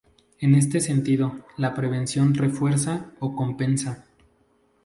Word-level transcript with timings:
En 0.39 0.55
este 0.55 0.79
sentido, 0.79 1.45
la 1.57 1.75
prevención 1.75 2.33
refuerza 2.33 3.11
o 3.19 3.35
compensa. 3.35 4.07